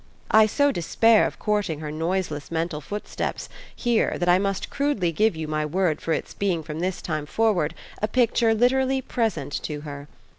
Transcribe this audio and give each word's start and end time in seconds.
I 0.31 0.47
so 0.47 0.71
despair 0.71 1.27
of 1.27 1.37
courting 1.37 1.79
her 1.79 1.91
noiseless 1.91 2.49
mental 2.49 2.81
footsteps 2.81 3.49
here 3.75 4.17
that 4.17 4.27
I 4.27 4.39
must 4.39 4.71
crudely 4.71 5.11
give 5.11 5.35
you 5.35 5.47
my 5.47 5.63
word 5.63 6.01
for 6.01 6.11
its 6.11 6.33
being 6.33 6.63
from 6.63 6.79
this 6.79 7.03
time 7.03 7.27
forward 7.27 7.75
a 8.01 8.07
picture 8.07 8.55
literally 8.55 8.99
present 9.03 9.53
to 9.61 9.81
her. 9.81 10.07